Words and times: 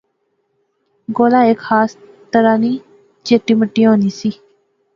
گولا 1.17 1.41
ہیک 1.47 1.59
خاص 1.67 1.91
طرح 2.31 2.53
نی 2.61 2.73
چٹی 3.25 3.53
مٹی 3.59 3.83
ہونی 3.87 4.11
سی 4.19 4.29